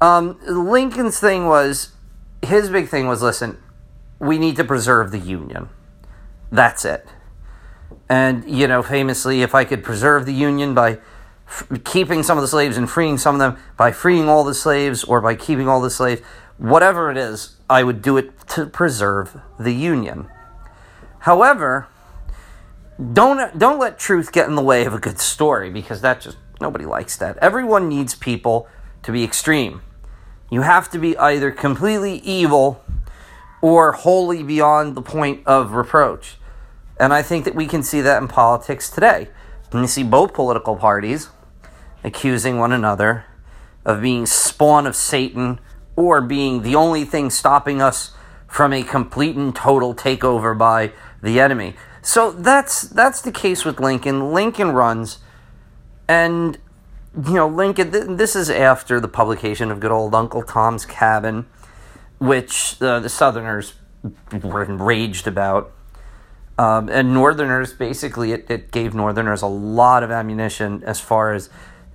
[0.01, 1.93] Um, Lincoln's thing was,
[2.43, 3.59] his big thing was listen,
[4.19, 5.69] we need to preserve the Union.
[6.51, 7.07] That's it.
[8.09, 10.99] And, you know, famously, if I could preserve the Union by
[11.47, 14.55] f- keeping some of the slaves and freeing some of them, by freeing all the
[14.55, 16.23] slaves or by keeping all the slaves,
[16.57, 20.29] whatever it is, I would do it to preserve the Union.
[21.21, 21.89] However,
[23.13, 26.37] don't don't let truth get in the way of a good story because that just
[26.61, 27.37] nobody likes that.
[27.39, 28.69] Everyone needs people
[29.03, 29.83] to be extreme.
[30.51, 32.83] You have to be either completely evil
[33.61, 36.38] or wholly beyond the point of reproach.
[36.99, 39.29] And I think that we can see that in politics today.
[39.73, 41.29] And you see both political parties
[42.03, 43.25] accusing one another
[43.85, 45.61] of being spawn of Satan
[45.97, 48.13] or being the only thing stopping us
[48.47, 51.75] from a complete and total takeover by the enemy.
[52.03, 54.33] So that's that's the case with Lincoln.
[54.33, 55.19] Lincoln runs,
[56.09, 56.57] and
[57.15, 57.93] you know Lincoln.
[57.93, 61.47] Th- this is after the publication of good old Uncle Tom's Cabin,
[62.19, 63.75] which uh, the Southerners
[64.43, 65.73] were enraged about.
[66.59, 71.51] Um, and Northerners basically it, it gave Northerners a lot of ammunition as far as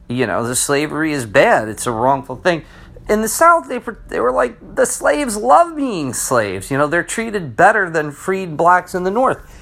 [0.07, 1.67] you know the slavery is bad.
[1.67, 2.63] It's a wrongful thing
[3.09, 6.71] in the South, they they were like the slaves love being slaves.
[6.71, 9.59] You know, they're treated better than freed blacks in the North.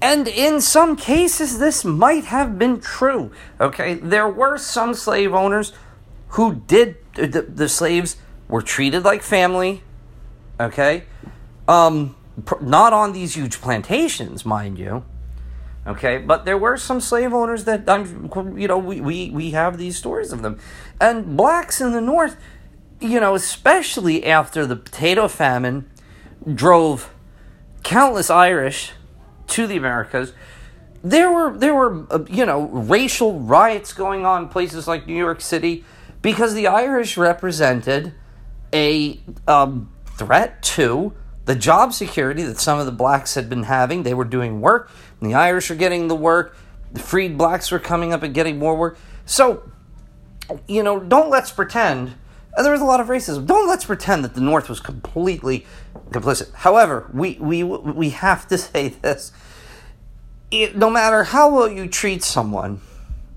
[0.00, 3.32] And in some cases, this might have been true.
[3.60, 5.72] Okay, there were some slave owners
[6.28, 8.16] who did the, the slaves
[8.48, 9.82] were treated like family.
[10.60, 11.04] Okay,
[11.66, 12.14] um,
[12.60, 15.04] not on these huge plantations, mind you.
[15.86, 19.76] Okay, but there were some slave owners that I'm, you know, we, we, we have
[19.76, 20.58] these stories of them.
[20.98, 22.36] And blacks in the North,
[23.00, 25.90] you know, especially after the potato famine
[26.52, 27.12] drove
[27.82, 28.92] countless Irish
[29.48, 30.32] to the Americas,
[31.02, 35.16] there were there were uh, you know racial riots going on in places like New
[35.16, 35.84] York City
[36.22, 38.14] because the Irish represented
[38.72, 41.12] a um, threat to
[41.44, 44.02] the job security that some of the blacks had been having.
[44.02, 46.56] They were doing work, and the Irish were getting the work.
[46.92, 48.98] The freed blacks were coming up and getting more work.
[49.26, 49.70] So,
[50.68, 52.14] you know, don't let's pretend.
[52.56, 53.46] And there was a lot of racism.
[53.46, 55.66] Don't let's pretend that the North was completely
[56.10, 56.52] complicit.
[56.54, 59.32] However, we we we have to say this:
[60.50, 62.80] it, no matter how well you treat someone,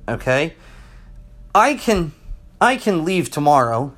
[0.07, 0.53] okay,
[1.55, 2.13] I can
[2.61, 3.93] I can leave tomorrow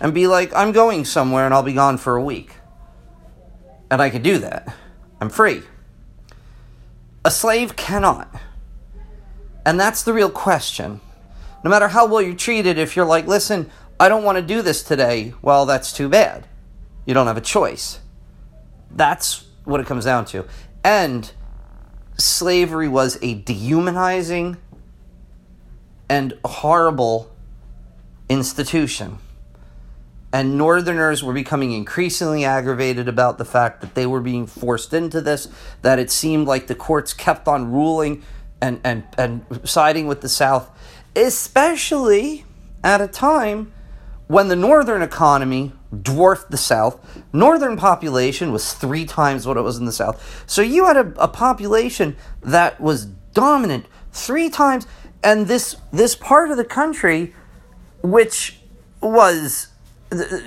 [0.00, 2.56] and be like, I'm going somewhere and I'll be gone for a week.
[3.92, 4.74] And I can do that.
[5.20, 5.64] I'm free.
[7.26, 8.34] A slave cannot.
[9.66, 11.02] And that's the real question.
[11.62, 14.62] No matter how well you're treated, if you're like, listen, I don't want to do
[14.62, 16.48] this today, well, that's too bad.
[17.04, 18.00] You don't have a choice.
[18.90, 20.46] That's what it comes down to.
[20.82, 21.30] And
[22.16, 24.56] slavery was a dehumanizing
[26.08, 27.30] and horrible
[28.30, 29.18] institution.
[30.32, 35.20] And Northerners were becoming increasingly aggravated about the fact that they were being forced into
[35.20, 35.48] this,
[35.82, 38.22] that it seemed like the courts kept on ruling
[38.60, 40.70] and, and, and siding with the South,
[41.14, 42.44] especially
[42.82, 43.72] at a time
[44.26, 47.22] when the Northern economy dwarfed the South.
[47.34, 50.44] Northern population was three times what it was in the South.
[50.46, 54.86] So you had a, a population that was dominant three times,
[55.22, 57.34] and this this part of the country,
[58.02, 58.60] which
[59.02, 59.68] was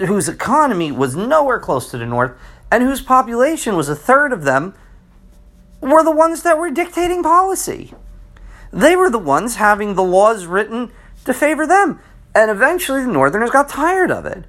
[0.07, 2.31] whose economy was nowhere close to the North,
[2.71, 4.73] and whose population was a third of them,
[5.81, 7.93] were the ones that were dictating policy.
[8.71, 10.91] They were the ones having the laws written
[11.25, 11.99] to favor them.
[12.33, 14.45] And eventually the Northerners got tired of it.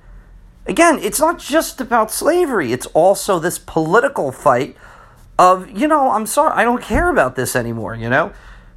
[0.66, 4.76] Again, it's not just about slavery, it's also this political fight
[5.38, 8.32] of, you know, I'm sorry, I don't care about this anymore, you know?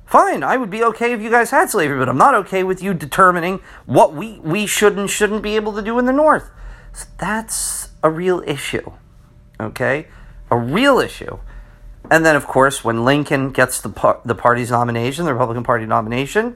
[0.10, 2.82] Fine, I would be okay if you guys had slavery, but I'm not okay with
[2.82, 6.50] you determining what we, we should and shouldn't be able to do in the North.
[6.94, 8.92] So that's a real issue,
[9.60, 10.08] okay?
[10.50, 11.38] A real issue.
[12.10, 15.86] And then, of course, when Lincoln gets the, par- the party's nomination, the Republican Party
[15.86, 16.56] nomination,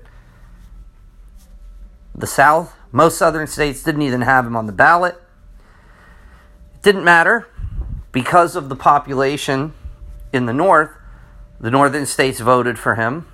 [2.16, 5.22] the South, most southern states didn't even have him on the ballot.
[6.74, 7.48] It didn't matter
[8.12, 9.76] because of the population
[10.34, 10.90] in the North,
[11.60, 13.28] the northern states voted for him.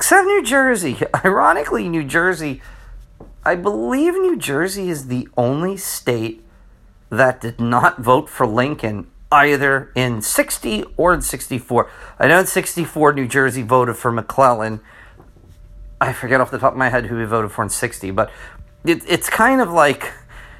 [0.00, 0.96] Except New Jersey.
[1.24, 2.62] Ironically, New Jersey,
[3.44, 6.42] I believe New Jersey is the only state
[7.10, 11.90] that did not vote for Lincoln either in 60 or in 64.
[12.18, 14.80] I know in 64 New Jersey voted for McClellan
[16.00, 18.30] I forget off the top of my head who he voted for in 60, but
[18.86, 20.10] it, it's kind of like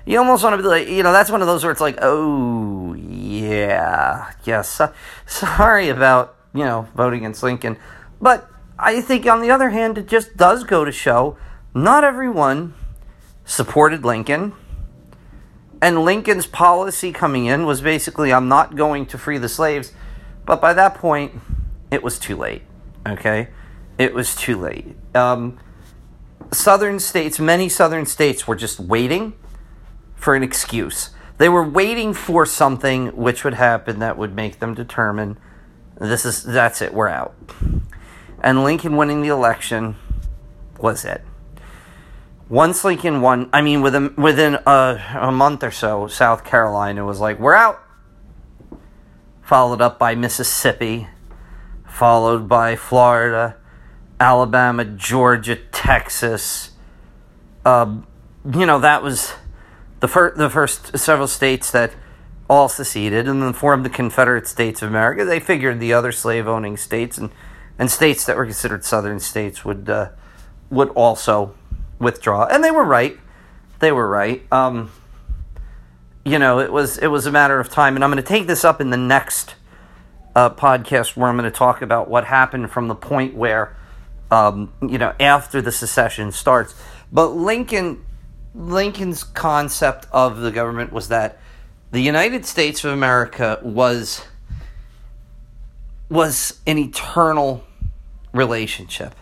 [0.04, 1.96] you almost want to be like, you know, that's one of those where it's like,
[2.02, 4.82] oh, yeah, yes,
[5.26, 7.78] sorry about, you know, voting against Lincoln.
[8.20, 11.36] But I think on the other hand, it just does go to show
[11.74, 12.74] not everyone
[13.44, 14.52] supported Lincoln.
[15.82, 19.92] And Lincoln's policy coming in was basically, I'm not going to free the slaves.
[20.44, 21.40] But by that point,
[21.90, 22.62] it was too late.
[23.06, 23.48] Okay?
[24.00, 24.96] it was too late.
[25.14, 25.58] Um,
[26.50, 29.34] southern states, many southern states were just waiting
[30.16, 31.10] for an excuse.
[31.36, 35.38] They were waiting for something which would happen that would make them determine
[35.98, 37.34] this is that's it, we're out.
[38.40, 39.96] And Lincoln winning the election
[40.78, 41.22] was it.
[42.48, 47.20] Once Lincoln won, I mean, within within a, a month or so, South Carolina was
[47.20, 47.80] like, "We're out."
[49.42, 51.08] Followed up by Mississippi,
[51.86, 53.56] followed by Florida,
[54.18, 56.70] Alabama, Georgia, Texas.
[57.64, 57.96] Uh,
[58.44, 59.34] you know, that was
[60.00, 61.92] the, fir- the first several states that
[62.48, 65.24] all seceded and then formed the Confederate States of America.
[65.24, 67.30] They figured the other slave owning states and,
[67.80, 70.10] and states that were considered southern states would, uh,
[70.70, 71.54] would also
[71.98, 72.44] withdraw.
[72.44, 73.18] And they were right.
[73.80, 74.42] They were right.
[74.52, 74.92] Um,
[76.24, 78.46] you know, it was it was a matter of time, and I'm going to take
[78.46, 79.54] this up in the next
[80.36, 83.74] uh, podcast where I'm going to talk about what happened from the point where
[84.30, 86.74] um, you know, after the secession starts.
[87.10, 88.04] But Lincoln,
[88.54, 91.38] Lincoln's concept of the government was that
[91.90, 94.22] the United States of America was
[96.10, 97.64] was an eternal
[98.32, 99.14] relationship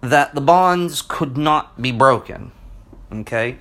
[0.00, 2.52] that the bonds could not be broken.
[3.12, 3.58] Okay?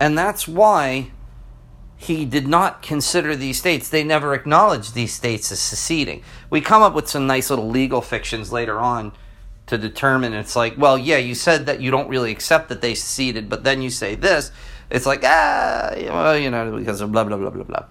[0.00, 1.10] And that's why
[1.96, 3.88] he did not consider these states.
[3.88, 6.22] They never acknowledged these states as seceding.
[6.50, 9.12] We come up with some nice little legal fictions later on
[9.66, 12.94] to determine it's like, well, yeah, you said that you don't really accept that they
[12.94, 14.50] seceded, but then you say this.
[14.90, 17.84] It's like, ah, well, you know, because of blah, blah, blah, blah, blah.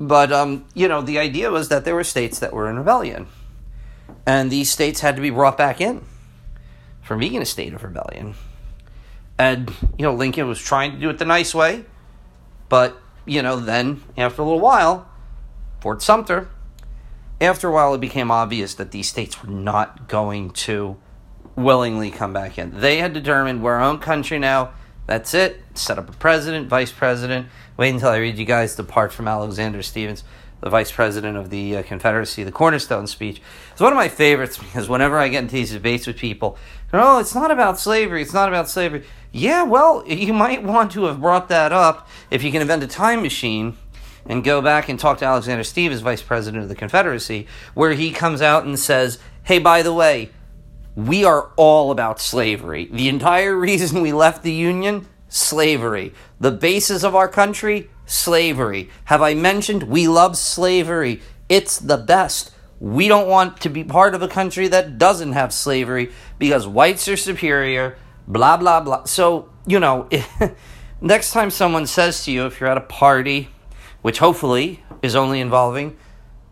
[0.00, 3.26] But, um, you know, the idea was that there were states that were in rebellion.
[4.28, 6.04] And these states had to be brought back in
[7.00, 8.34] from being a state of rebellion.
[9.38, 11.86] And, you know, Lincoln was trying to do it the nice way,
[12.68, 15.08] but, you know, then after a little while,
[15.80, 16.50] Fort Sumter,
[17.40, 20.98] after a while it became obvious that these states were not going to
[21.56, 22.78] willingly come back in.
[22.80, 24.74] They had determined we're our own country now.
[25.06, 25.62] That's it.
[25.72, 27.46] Set up a president, vice president.
[27.78, 30.22] Wait until I read you guys the part from Alexander Stephens
[30.60, 33.40] the vice president of the uh, Confederacy, the Cornerstone speech.
[33.72, 36.56] It's one of my favorites because whenever I get into these debates with people,
[36.92, 39.04] oh, it's not about slavery, it's not about slavery.
[39.32, 42.86] Yeah, well, you might want to have brought that up if you can invent a
[42.86, 43.76] time machine
[44.26, 48.10] and go back and talk to Alexander Stephens, vice president of the Confederacy, where he
[48.10, 50.30] comes out and says, hey, by the way,
[50.94, 52.88] we are all about slavery.
[52.90, 56.12] The entire reason we left the Union, slavery.
[56.40, 58.90] The basis of our country, slavery.
[59.04, 61.20] Have I mentioned we love slavery?
[61.48, 62.52] It's the best.
[62.80, 67.08] We don't want to be part of a country that doesn't have slavery because whites
[67.08, 67.96] are superior,
[68.26, 69.04] blah, blah, blah.
[69.04, 70.08] So, you know,
[71.00, 73.48] next time someone says to you, if you're at a party,
[74.02, 75.96] which hopefully is only involving,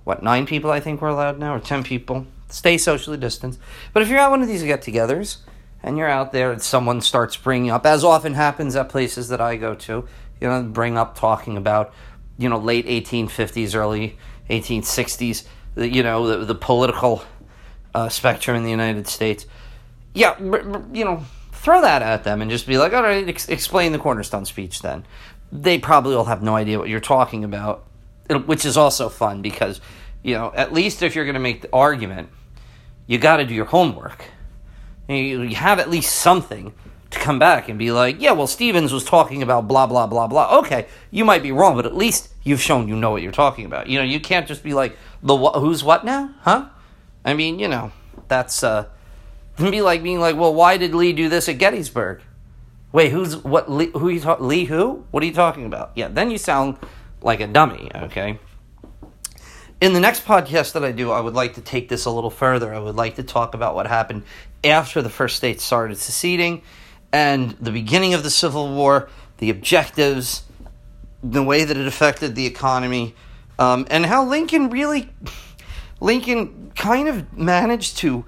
[0.05, 3.61] what, nine people I think we're allowed now, or 10 people, stay socially distanced.
[3.93, 5.39] But if you're at one of these get togethers,
[5.83, 9.41] and you're out there and someone starts bringing up, as often happens at places that
[9.41, 10.07] I go to,
[10.41, 11.93] you know, bring up talking about,
[12.39, 14.19] you know, late 1850s, early
[14.51, 15.45] 1860s,
[15.77, 17.23] you know, the, the political
[17.95, 19.47] uh, spectrum in the United States.
[20.15, 23.93] Yeah, you know, throw that at them and just be like, all right, ex- explain
[23.93, 25.05] the cornerstone speech then.
[25.51, 27.87] They probably will have no idea what you're talking about,
[28.47, 29.81] which is also fun because,
[30.23, 32.29] you know, at least if you're going to make the argument,
[33.07, 34.25] you got to do your homework.
[35.09, 36.75] You have at least something
[37.17, 40.27] to come back and be like, yeah, well, Stephens was talking about blah, blah, blah,
[40.27, 40.59] blah.
[40.59, 43.65] Okay, you might be wrong, but at least you've shown you know what you're talking
[43.65, 43.89] about.
[43.89, 46.31] You know, you can't just be like, the wh- who's what now?
[46.41, 46.69] Huh?
[47.25, 47.93] I mean, you know,
[48.29, 48.87] that's, uh,
[49.59, 52.21] be like being like, well, why did Lee do this at Gettysburg?
[52.93, 55.05] Wait, who's, what, Lee, who you Lee who?
[55.11, 55.93] What are you talking about?
[55.95, 56.79] Yeah, then you sound
[57.23, 58.39] like a dummy, okay?
[59.81, 62.31] In the next podcast that I do, I would like to take this a little
[62.31, 62.73] further.
[62.73, 64.23] I would like to talk about what happened
[64.65, 66.63] after the first state started seceding
[67.17, 69.09] and the beginning of the Civil War,
[69.39, 70.43] the objectives,
[71.23, 73.15] the way that it affected the economy,
[73.59, 75.09] um, and how Lincoln really,
[75.99, 78.27] Lincoln kind of managed to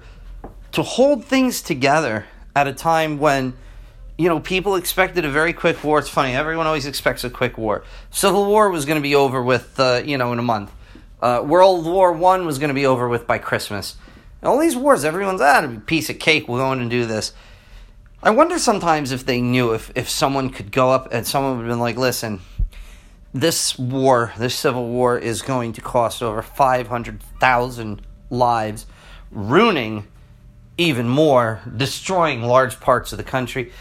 [0.71, 2.25] to hold things together
[2.55, 3.53] at a time when
[4.17, 5.99] you know people expected a very quick war.
[5.99, 7.83] It's funny, everyone always expects a quick war.
[8.09, 10.71] Civil War was going to be over with, uh, you know, in a month.
[11.21, 13.97] Uh, World War One was going to be over with by Christmas.
[14.41, 16.47] All these wars, everyone's ah, a piece of cake.
[16.47, 17.33] We're going to do this.
[18.21, 21.63] I wonder sometimes if they knew if, if someone could go up and someone would
[21.63, 22.41] have been like, listen,
[23.33, 28.85] this war, this civil war, is going to cost over 500,000 lives,
[29.31, 30.05] ruining
[30.77, 33.71] even more, destroying large parts of the country.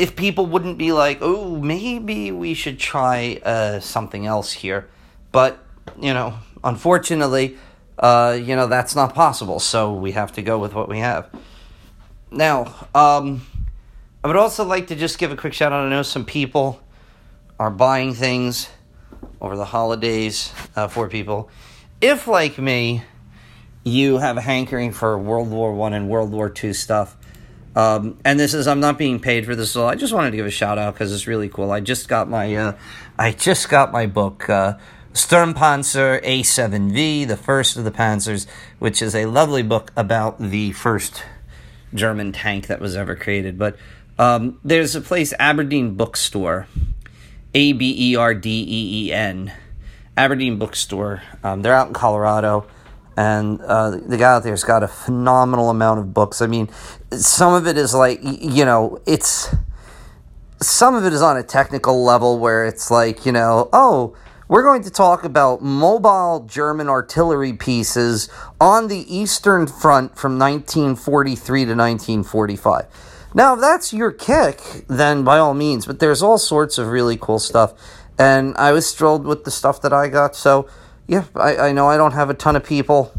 [0.00, 4.88] If people wouldn't be like, oh, maybe we should try uh, something else here.
[5.30, 5.58] But,
[6.00, 7.56] you know, unfortunately,
[8.00, 9.60] uh, you know, that's not possible.
[9.60, 11.30] So we have to go with what we have.
[12.32, 13.42] Now, um,
[14.26, 15.86] I would also like to just give a quick shout out.
[15.86, 16.80] I know some people
[17.60, 18.68] are buying things
[19.40, 21.48] over the holidays uh, for people.
[22.00, 23.04] If, like me,
[23.84, 27.16] you have a hankering for World War One and World War Two stuff,
[27.76, 30.36] um, and this is I'm not being paid for this, so I just wanted to
[30.36, 31.70] give a shout out because it's really cool.
[31.70, 32.76] I just got my uh,
[33.16, 34.50] I just got my book.
[34.50, 34.76] Uh,
[35.12, 38.48] Sturmpanzer A7V, the first of the Panzers,
[38.80, 41.22] which is a lovely book about the first
[41.94, 43.56] German tank that was ever created.
[43.56, 43.76] But
[44.18, 46.66] um, there's a place, Aberdeen Bookstore,
[47.54, 49.52] A B E R D E E N,
[50.16, 51.22] Aberdeen Bookstore.
[51.42, 52.66] Um, they're out in Colorado,
[53.16, 56.40] and uh, the guy out there's got a phenomenal amount of books.
[56.40, 56.70] I mean,
[57.12, 59.54] some of it is like, you know, it's.
[60.58, 64.16] Some of it is on a technical level where it's like, you know, oh,
[64.48, 71.66] we're going to talk about mobile German artillery pieces on the Eastern Front from 1943
[71.66, 72.86] to 1945.
[73.36, 77.18] Now, if that's your kick, then by all means, but there's all sorts of really
[77.18, 77.74] cool stuff.
[78.18, 80.34] And I was thrilled with the stuff that I got.
[80.34, 80.66] So,
[81.06, 83.12] yeah, I, I know I don't have a ton of people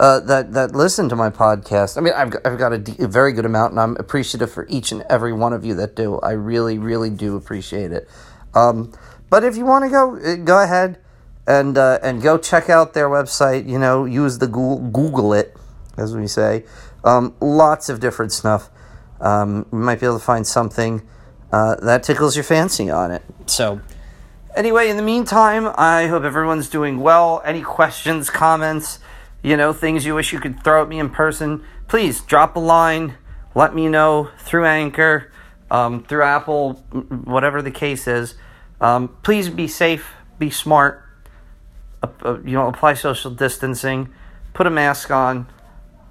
[0.00, 1.96] uh, that, that listen to my podcast.
[1.96, 4.66] I mean, I've, I've got a, d- a very good amount, and I'm appreciative for
[4.68, 6.18] each and every one of you that do.
[6.18, 8.08] I really, really do appreciate it.
[8.54, 8.92] Um,
[9.30, 10.98] but if you want to go, uh, go ahead
[11.46, 13.68] and uh, and go check out their website.
[13.68, 15.56] You know, use the Google, Google it,
[15.96, 16.64] as we say.
[17.04, 18.68] Um, lots of different stuff.
[19.24, 21.02] Um, might be able to find something
[21.50, 23.22] uh, that tickles your fancy on it.
[23.46, 23.80] So,
[24.54, 27.42] anyway, in the meantime, I hope everyone's doing well.
[27.44, 29.00] Any questions, comments?
[29.44, 32.58] you know, things you wish you could throw at me in person, please drop a
[32.58, 33.14] line.
[33.54, 35.30] Let me know through Anchor,
[35.70, 36.72] um, through Apple,
[37.24, 38.36] whatever the case is.
[38.80, 41.04] Um, please be safe, be smart.
[42.02, 44.08] Uh, uh, you know, apply social distancing,
[44.54, 45.46] put a mask on.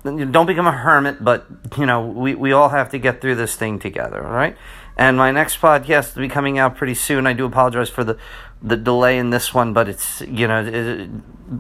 [0.03, 1.45] Don't become a hermit, but
[1.77, 4.57] you know, we, we all have to get through this thing together, all right?
[4.97, 7.25] And my next podcast will be coming out pretty soon.
[7.25, 8.17] I do apologize for the
[8.61, 11.09] the delay in this one, but it's you know it,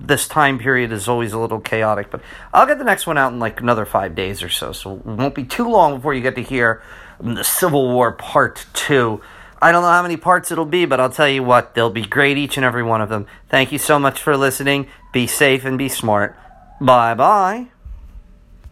[0.07, 2.09] this time period is always a little chaotic.
[2.11, 2.21] But
[2.53, 5.05] I'll get the next one out in like another five days or so, so it
[5.05, 6.81] won't be too long before you get to hear
[7.19, 9.21] the Civil War Part Two.
[9.61, 12.05] I don't know how many parts it'll be, but I'll tell you what, they'll be
[12.05, 13.27] great, each and every one of them.
[13.49, 14.87] Thank you so much for listening.
[15.13, 16.37] Be safe and be smart.
[16.81, 17.67] Bye bye.